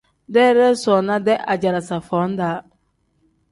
Deedee 0.37 0.69
soona-dee 0.83 1.37
ajalaaza 1.57 2.01
foo 2.09 2.25
-daa. 2.35 2.51